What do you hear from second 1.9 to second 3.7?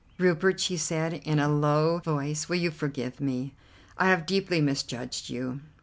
voice, "will you forgive me?